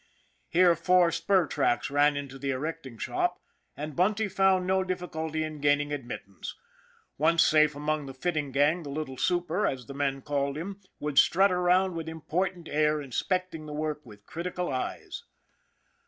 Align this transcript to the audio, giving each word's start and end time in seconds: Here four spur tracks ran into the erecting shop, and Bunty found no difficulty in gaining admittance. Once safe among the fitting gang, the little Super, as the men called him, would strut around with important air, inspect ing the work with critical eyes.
Here 0.49 0.75
four 0.75 1.11
spur 1.11 1.45
tracks 1.45 1.91
ran 1.91 2.17
into 2.17 2.39
the 2.39 2.49
erecting 2.49 2.97
shop, 2.97 3.39
and 3.77 3.95
Bunty 3.95 4.27
found 4.27 4.65
no 4.65 4.83
difficulty 4.83 5.43
in 5.43 5.61
gaining 5.61 5.93
admittance. 5.93 6.57
Once 7.19 7.43
safe 7.43 7.75
among 7.75 8.07
the 8.07 8.13
fitting 8.15 8.51
gang, 8.51 8.81
the 8.81 8.89
little 8.89 9.15
Super, 9.17 9.67
as 9.67 9.85
the 9.85 9.93
men 9.93 10.23
called 10.23 10.57
him, 10.57 10.81
would 10.99 11.19
strut 11.19 11.51
around 11.51 11.93
with 11.93 12.09
important 12.09 12.67
air, 12.67 12.99
inspect 12.99 13.53
ing 13.53 13.67
the 13.67 13.73
work 13.73 14.03
with 14.03 14.25
critical 14.25 14.69
eyes. 14.73 15.23